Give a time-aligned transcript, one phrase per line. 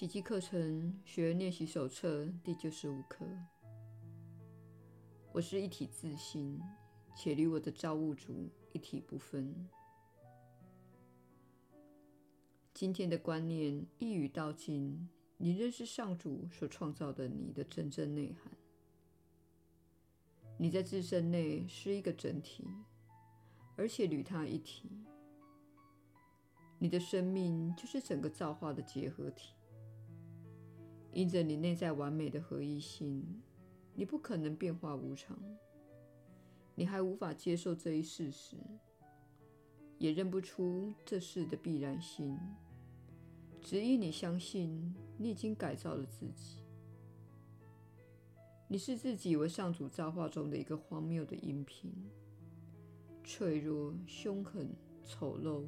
[0.00, 3.26] 奇迹课程学员练习手册第九十五课。
[5.30, 6.58] 我是一体自性，
[7.14, 9.54] 且与我的造物主一体不分。
[12.72, 18.50] 今天的观念一语道尽，你认识上主所创造的你的真正内涵。
[20.56, 22.66] 你在自身内是一个整体，
[23.76, 24.88] 而且与他一体。
[26.78, 29.52] 你的生命就是整个造化的结合体。
[31.12, 33.24] 因着你内在完美的合一性，
[33.94, 35.38] 你不可能变化无常。
[36.74, 38.56] 你还无法接受这一事实，
[39.98, 42.38] 也认不出这事的必然性。
[43.60, 46.62] 只因你相信你已经改造了自己。
[48.68, 51.92] 你视自己为上主造化中的一个荒谬的音频，
[53.24, 54.70] 脆弱、凶狠、
[55.04, 55.64] 丑陋。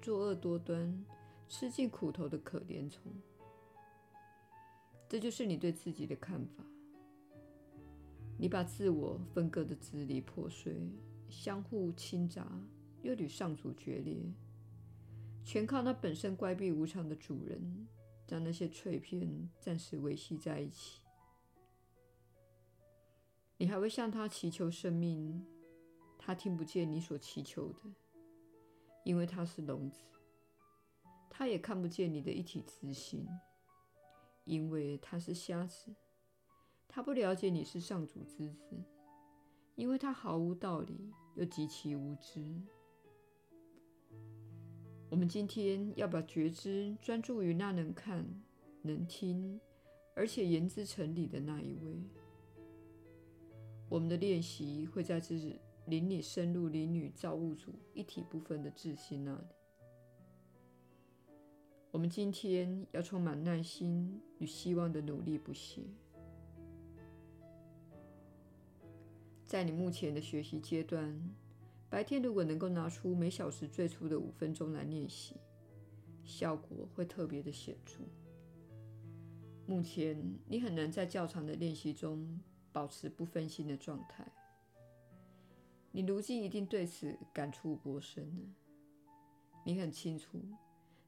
[0.00, 1.02] 作恶多端、
[1.48, 3.10] 吃尽苦头的可怜虫，
[5.14, 6.64] 这就是你对自己的看法。
[8.36, 10.90] 你把自我分割得支离破碎，
[11.28, 12.44] 相互倾轧，
[13.00, 14.34] 又与上主决裂，
[15.44, 17.86] 全靠那本身乖僻无常的主人，
[18.26, 21.00] 将那些碎片暂时维系在一起。
[23.56, 25.46] 你还会向他祈求生命，
[26.18, 27.78] 他听不见你所祈求的。
[29.04, 30.02] 因为他是聋子，
[31.30, 33.24] 他也看不见你的一体之心；
[34.44, 35.94] 因为他是瞎子，
[36.86, 38.76] 他不了解你是上主之子；
[39.74, 42.40] 因为他毫无道理，又极其无知。
[45.10, 48.24] 我们今天要把觉知专注于那能看、
[48.82, 49.60] 能听，
[50.14, 52.02] 而且言之成理的那一位。
[53.88, 55.58] 我们的练习会在这日。
[55.86, 59.44] 领你深入灵与造物主一体不分的自信那里。
[61.94, 65.80] 我们今天要充满耐心与希望的努力不懈。
[69.46, 71.16] 在你目前的学习阶段，
[71.88, 75.36] 白天如果能够拿出每小时最初的五分钟来练习，
[76.24, 78.00] 效果会特别的显著。
[79.64, 82.40] 目前你很难在较长的练习中
[82.72, 84.26] 保持不分心的状态。
[85.92, 88.42] 你如今一定对此感触颇深了。
[89.64, 90.42] 你很清楚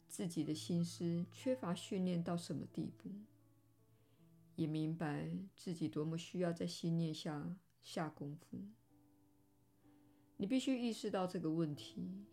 [0.08, 3.10] 自己的心思缺乏训练到什么地步，
[4.54, 8.58] 也明白自己多么需要在心念下下功夫。
[10.38, 12.24] 你必须意识到这个问题，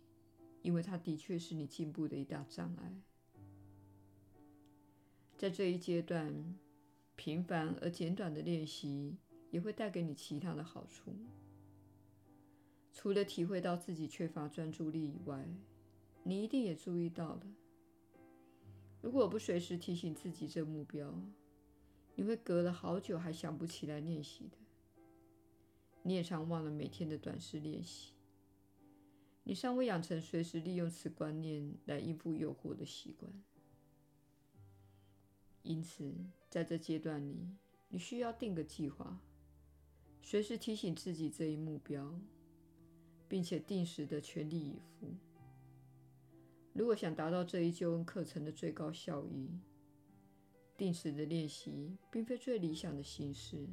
[0.62, 2.94] 因为它的确是你进步的一大障碍。
[5.38, 6.58] 在这一阶段，
[7.16, 9.18] 平凡而简短的练习
[9.52, 11.14] 也会带给你其他的好处。
[12.94, 15.46] 除了体会到自己缺乏专注力以外，
[16.24, 17.42] 你一定也注意到了，
[19.04, 21.14] 如果不随时提醒自己这目标，
[22.16, 24.58] 你会隔了好久还想不起来练习的。
[26.04, 28.14] 你也常忘了每天的短时练习。
[29.44, 33.30] 你尚未养成随时利用此观念来应付诱惑的习惯，
[35.64, 36.16] 因此
[36.50, 37.50] 在这阶段里，
[37.90, 39.20] 你需要定个计划，
[40.22, 42.18] 随时提醒自己这一目标。
[43.34, 45.08] 并且定时的全力以赴。
[46.74, 49.48] 如果想达到这一救恩课程的最高效益，
[50.76, 53.68] 定时的练习并非最理想的形式。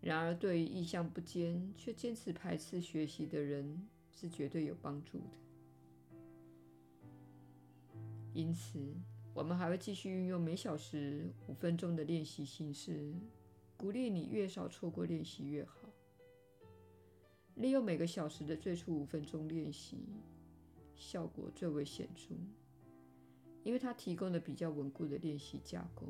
[0.00, 5.36] 然而，对于意向不坚却坚持排斥学习的人，是绝对有帮助的。
[8.32, 8.78] 因此，
[9.34, 13.12] 我们还会继续运用每小时五分钟的练习形式，
[13.76, 15.76] 鼓励你越少错过练习越好。
[17.56, 19.98] 利用每个小时的最初五分钟练习，
[21.00, 22.34] 效果最为显著，
[23.64, 26.06] 因为它提供了比较稳固的练习架构。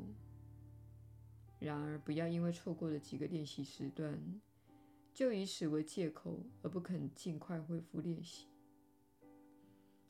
[1.59, 4.19] 然而，不要因为错过了几个练习时段，
[5.13, 8.47] 就以此为借口而不肯尽快恢复练习。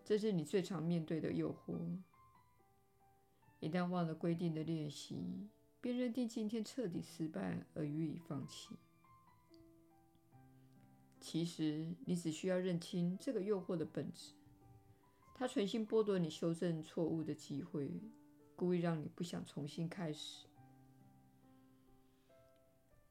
[0.03, 1.77] 这是你最常面对的诱惑。
[3.59, 5.47] 一旦忘了规定的练习，
[5.79, 8.75] 便认定今天彻底失败而予以放弃。
[11.19, 14.33] 其实，你只需要认清这个诱惑的本质。
[15.41, 17.89] 他存心剥夺你修正错误的机会，
[18.55, 20.45] 故意让你不想重新开始。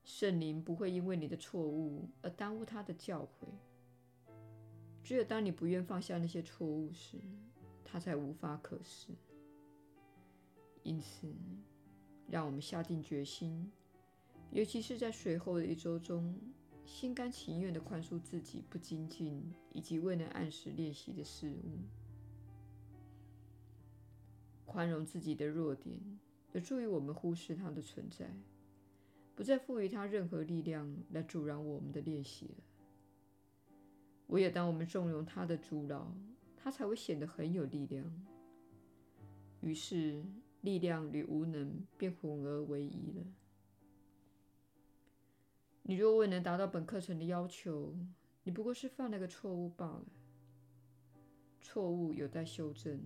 [0.05, 3.49] 圣灵不会因为你的错误而耽误他的教诲。
[5.03, 7.19] 只有当你不愿放下那些错误时，
[7.85, 9.09] 他才无法可施。
[10.85, 11.26] 因此，
[12.29, 13.73] 让我们下定决心，
[14.53, 16.33] 尤其是在随后的一周中。
[16.87, 21.79] 心甘情愿地宽恕自己不精进以及未能按时练习的事物。
[24.71, 25.99] 宽容自己的弱点，
[26.53, 28.31] 有助于我们忽视它的存在，
[29.35, 32.55] 不再赋予它任何力量来阻挠我们的练习了。
[34.29, 36.15] 唯有当我们纵容它的阻挠，
[36.57, 38.09] 它才会显得很有力量。
[39.61, 40.23] 于是，
[40.61, 43.25] 力量与无能便混合为一了。
[45.83, 47.93] 你若未能达到本课程的要求，
[48.45, 50.07] 你不过是犯了个错误罢了。
[51.61, 53.01] 错误有待修正，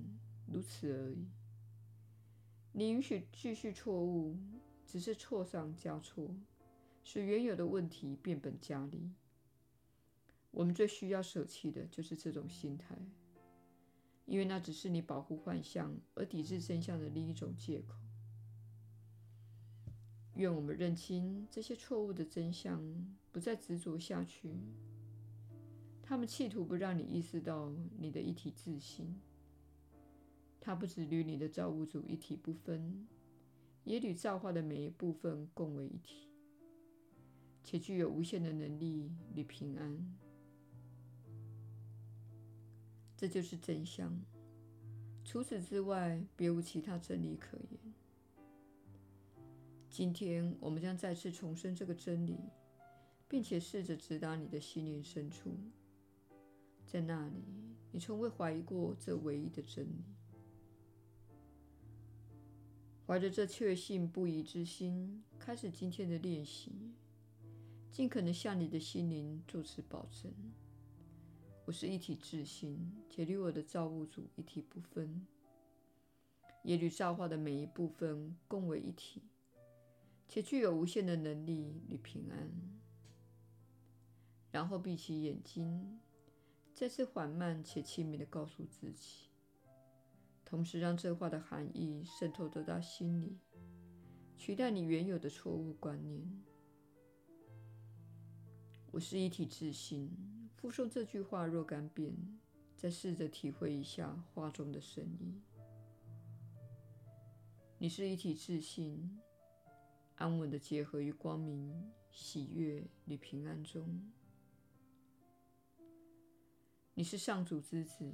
[0.53, 1.27] 如此而已。
[2.77, 4.37] 你允许继续错误，
[4.85, 6.35] 只是错上加错，
[7.05, 9.13] 使原有的问题变本加厉。
[10.51, 12.97] 我们最需要舍弃的就是这种心态，
[14.27, 17.95] 因为那只是你保护幻象而抵制真相的另一种借口。
[20.35, 22.83] 愿我们认清这些错误的真相，
[23.31, 24.51] 不再执着下去。
[26.03, 29.21] 他们企图不让你意识到你的一体自性。
[30.67, 33.07] 它不只与你的造物主一体不分，
[33.85, 36.27] 也与造化的每一部分共为一体，
[37.63, 40.17] 且具有无限的能力与平安。
[43.15, 44.19] 这就是真相。
[45.23, 47.79] 除此之外，别无其他真理可言。
[49.91, 52.39] 今天，我们将再次重申这个真理，
[53.29, 55.55] 并且试着直达你的心灵深处。
[56.87, 57.45] 在那里，
[57.93, 60.14] 你从未怀疑过这唯一的真理。
[63.07, 66.73] 怀着这确信不疑之心，开始今天的练习，
[67.93, 70.33] 尽可能向你的心灵作此保证：
[71.67, 75.27] 我是一体自性，且与我的造物主一体不分，
[76.63, 79.21] 也与造化的每一部分共为一体，
[80.27, 82.51] 且具有无限的能力与平安。
[84.51, 86.01] 然后闭起眼睛，
[86.73, 89.34] 再次缓慢且亲密地告诉自己。
[90.45, 93.39] 同时，让这话的含义渗透得到心里，
[94.37, 96.23] 取代你原有的错误观念。
[98.93, 100.11] 我是一体自信。
[100.57, 102.17] 复诵这句话若干遍，
[102.75, 105.43] 再试着体会一下话中的深意。
[107.77, 109.21] 你是一体自信，
[110.15, 114.11] 安稳地结合于光明、喜悦与平安中。
[116.95, 118.11] 你是上主之子。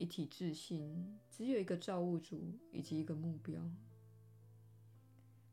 [0.00, 3.62] 一体自性，只有一个造物主以及一个目标。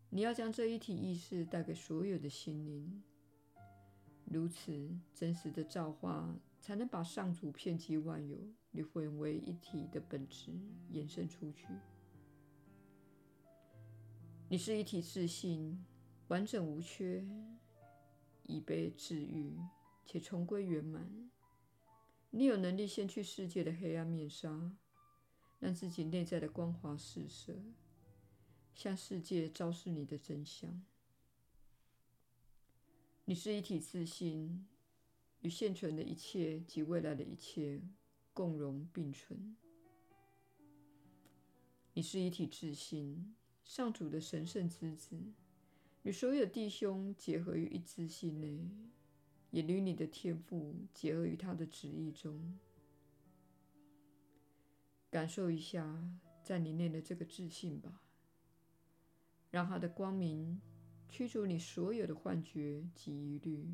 [0.10, 3.04] 你要将这一体意识带给所有的心灵，
[4.24, 8.38] 如此真实的造化才能把上主遍及万有
[8.72, 10.58] 与混为一体的本质
[10.92, 11.68] 延伸出去。
[14.48, 15.86] 你是一体自性，
[16.30, 17.28] 完整无缺，
[18.44, 19.54] 已被治愈
[20.06, 21.30] 且重归圆满。
[22.30, 24.76] 你有能力掀去世界的黑暗面纱，
[25.60, 27.56] 让自己内在的光华四射，
[28.76, 30.84] 向世界昭示你的真相。
[33.26, 34.68] 你是一体自信，
[35.42, 37.82] 与现存的一切及未来的一切
[38.34, 39.56] 共荣并存。
[41.94, 45.18] 你是一体自信，上主的神圣之子，
[46.04, 48.70] 与所有弟兄结合于一自性内。
[49.52, 52.58] 也与你的天赋结合于他的旨意中，
[55.10, 56.04] 感受一下
[56.44, 58.02] 在你内的这个自信吧，
[59.50, 60.62] 让他的光明
[61.08, 63.66] 驱逐你所有的幻觉及疑虑。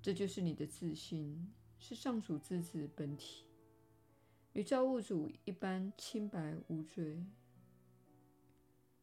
[0.00, 3.44] 这就是你的自信，是上主之子本体，
[4.54, 7.24] 与造物主一般清白无罪。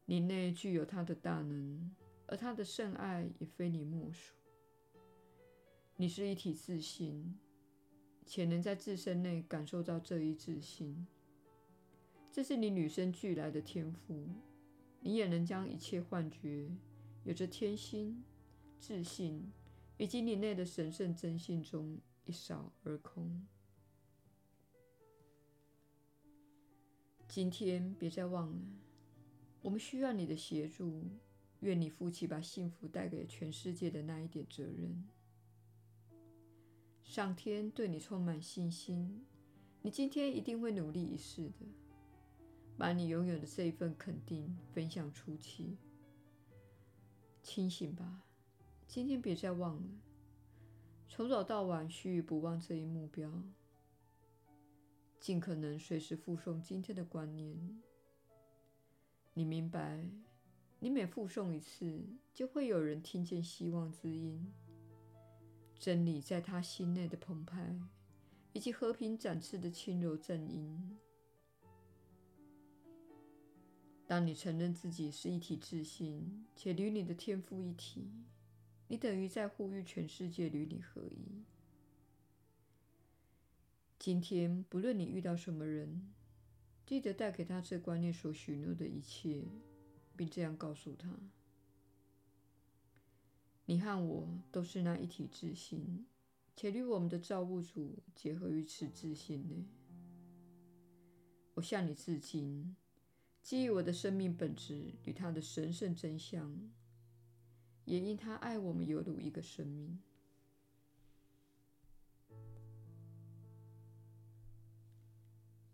[0.04, 1.94] 你内具有他的大能，
[2.26, 4.34] 而他的圣爱也非你莫属。
[6.00, 7.38] 你是一体自性，
[8.24, 11.06] 且能在自身内感受到这一自性，
[12.32, 14.26] 这是你与生俱来的天赋。
[15.00, 16.70] 你也能将一切幻觉，
[17.24, 18.24] 有着天心、
[18.78, 19.52] 自信
[19.98, 23.46] 以及你内的神圣真性中一扫而空。
[27.28, 28.58] 今天别再忘了，
[29.60, 31.04] 我们需要你的协助。
[31.60, 35.06] 愿你负起把幸福带给全世界的那一点责任。
[37.10, 39.26] 上天对你充满信心，
[39.82, 41.66] 你今天一定会努力一试的，
[42.78, 45.76] 把你拥有的这一份肯定分享出去。
[47.42, 48.22] 清醒吧，
[48.86, 49.88] 今天别再忘了，
[51.08, 53.28] 从早到晚须臾不忘这一目标，
[55.18, 57.82] 尽可能随时附送今天的观念。
[59.34, 60.08] 你明白，
[60.78, 64.52] 你每复诵一次，就会有人听见希望之音。
[65.80, 67.74] 真理在他心内的澎湃，
[68.52, 70.98] 以及和平展翅的轻柔正音。
[74.06, 78.10] 当你承认自己是一体自信，且与你的天赋一体，
[78.88, 81.44] 你等于在呼吁全世界与你合一。
[83.98, 86.12] 今天，不论你遇到什么人，
[86.84, 89.44] 记得带给他这观念所许诺的一切，
[90.14, 91.08] 并这样告诉他：
[93.70, 96.04] 你和我都是那一体自性，
[96.56, 99.64] 且与我们的造物主结合于此自性内。
[101.54, 102.74] 我向你致敬。
[103.44, 106.52] 基于我的生命本质与他的神圣真相，
[107.84, 110.00] 也因他爱我们犹如一个生命。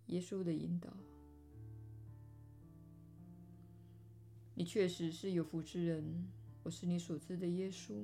[0.09, 0.95] 耶稣的引导，
[4.55, 6.27] 你确实是有福之人。
[6.67, 7.95] 我是你所知的耶稣。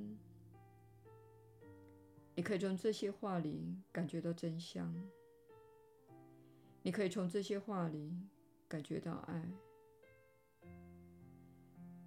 [2.37, 4.95] 你可以从这些话里感觉到真相。
[6.81, 8.17] 你可以从这些话里。
[8.69, 9.47] 感觉到爱，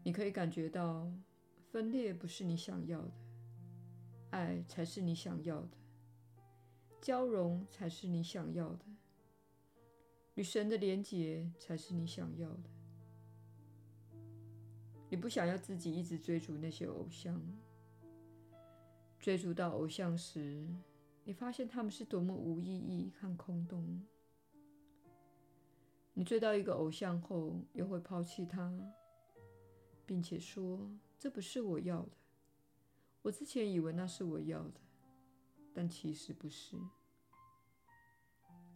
[0.03, 1.07] 你可以感觉到
[1.71, 3.11] 分裂不是你想要的，
[4.31, 5.77] 爱才是你想要的，
[6.99, 8.85] 交融才是你想要的，
[10.33, 12.69] 与神的连结才是你想要的。
[15.09, 17.41] 你不想要自己一直追逐那些偶像，
[19.19, 20.67] 追逐到偶像时，
[21.23, 24.03] 你发现他们是多么无意义和空洞。
[26.13, 28.71] 你追到一个偶像后，又会抛弃他，
[30.05, 32.11] 并且说：“这不是我要的。
[33.21, 34.79] 我之前以为那是我要的，
[35.73, 36.77] 但其实不是。”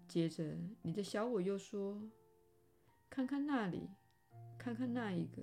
[0.08, 2.02] 接着，你的小我又说
[3.10, 3.90] ：“看看那里，
[4.58, 5.42] 看看那一个，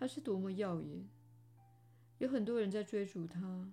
[0.00, 1.06] 他是多么耀眼！
[2.16, 3.70] 有很多人在追逐他，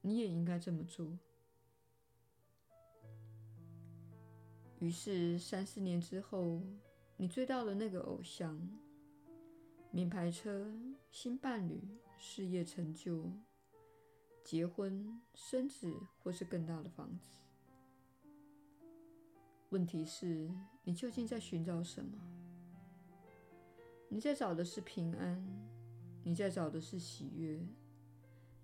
[0.00, 1.18] 你也应该这么做。”
[4.80, 6.62] 于是，三四年之后，
[7.18, 8.58] 你追到了那个偶像：
[9.90, 10.72] 名牌车、
[11.10, 13.30] 新伴侣、事业成就、
[14.42, 17.28] 结婚、生子，或是更大的房子。
[19.68, 20.50] 问题是，
[20.82, 22.18] 你究竟在寻找什么？
[24.08, 25.44] 你在找的是平安，
[26.24, 27.60] 你在找的是喜悦，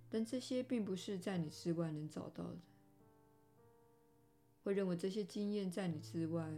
[0.08, 2.58] 但这些并不是在你之外能找到的。
[4.62, 6.50] 会认为这些经验在你之外，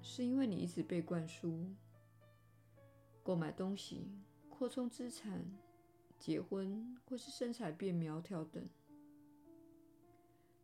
[0.00, 1.66] 是因为你一直被灌输：
[3.22, 4.08] 购买东西、
[4.48, 5.44] 扩充资产、
[6.18, 8.66] 结婚或是身材变苗条等，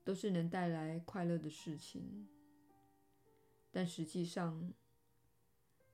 [0.02, 2.26] 都是能带来快乐的事情。
[3.70, 4.72] 但实际上，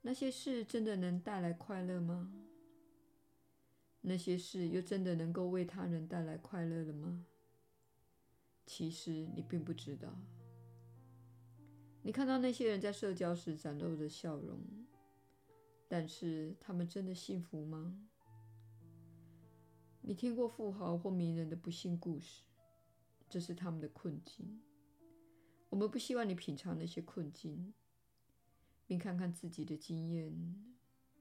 [0.03, 2.33] 那些事真的能带来快乐吗？
[4.01, 7.25] 那些事又真的能够为他人带来快乐了吗？
[8.67, 10.13] 其实你并不知道。
[12.03, 14.59] 你看到那些人在社交时展露的笑容，
[15.87, 17.97] 但是他们真的幸福吗？
[20.01, 22.43] 你听过富豪或名人的不幸故事，
[23.31, 24.61] 这是他们的困境。
[25.69, 27.73] 我们不希望你品尝那些困境，
[28.93, 30.31] 并看看自己的经验，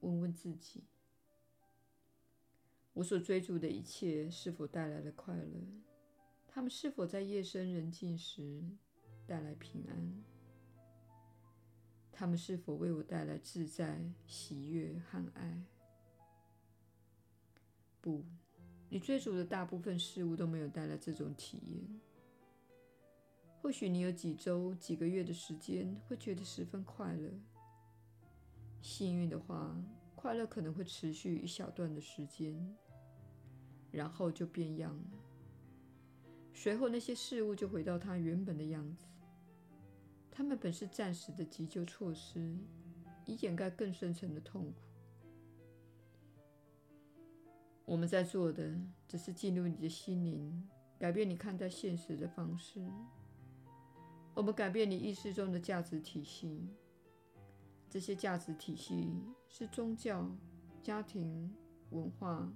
[0.02, 0.84] 问问自己：
[2.92, 5.62] 我所追逐的一切是否带来了快乐？
[6.50, 8.62] 他们是否在夜深人静时
[9.26, 10.22] 带来平安？
[12.12, 15.64] 他们是否为我带来自在、喜悦和爱？
[18.02, 18.26] 不，
[18.90, 22.02] 你追逐的大部分事物都没有带来这种体验。
[23.62, 27.32] 或许你有几周、几个月的时间会觉得十分快乐。
[28.82, 29.76] 幸运的话，
[30.16, 32.76] 快乐可能会持续一小段的时间，
[33.92, 35.04] 然后就变样了。
[36.54, 39.06] 随后，那些事物就回到它原本的样子。
[40.30, 42.56] 它们本是暂时的急救措施，
[43.26, 44.82] 以掩盖更深层的痛苦。
[47.86, 48.74] 我们在做的
[49.08, 52.82] 只是进入你的心灵，改变你看待现实的方式。
[54.34, 56.68] 我们改变你意识中的价值体系。
[57.92, 60.26] 这些价值体系是宗教、
[60.82, 61.54] 家庭、
[61.90, 62.50] 文化、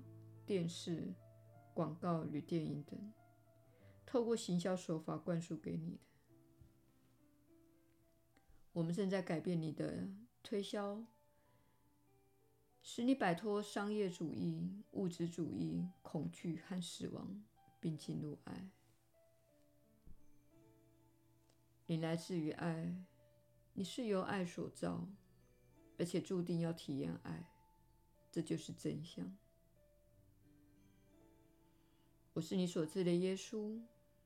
[0.45, 1.13] 电视、
[1.73, 2.97] 广告与电影等，
[4.05, 5.99] 透过行销手法灌输给你的。
[8.71, 10.07] 我们正在改变你的
[10.41, 11.03] 推销，
[12.81, 17.43] 使你摆脱商业主义、物质主义、恐惧和死亡，
[17.81, 18.69] 并进入爱。
[21.87, 22.95] 你来自于爱，
[23.73, 25.05] 你是由爱所造，
[25.97, 27.49] 而且注定要体验爱，
[28.31, 29.35] 这就是真相。
[32.33, 33.79] 我是你所知的耶稣，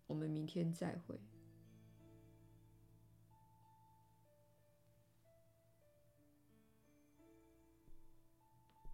[0.07, 1.19] 我们明天再会。